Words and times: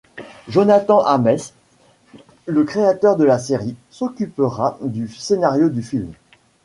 Jonathan 0.49 1.05
Ames, 1.05 1.37
le 2.47 2.63
créateur 2.63 3.17
de 3.17 3.23
la 3.23 3.37
série, 3.37 3.75
s'occupera 3.91 4.79
du 4.81 5.07
scénario 5.07 5.69
du 5.69 5.83
film. 5.83 6.11